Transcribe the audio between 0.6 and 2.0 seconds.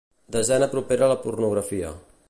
propera a la pornografia.